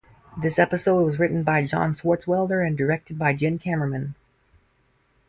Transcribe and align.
The 0.35 0.51
episode 0.57 1.03
was 1.05 1.19
written 1.19 1.43
by 1.43 1.67
John 1.67 1.93
Swartzwelder 1.93 2.65
and 2.65 2.75
directed 2.75 3.19
by 3.19 3.33
Jen 3.35 3.59
Kamerman. 3.59 4.15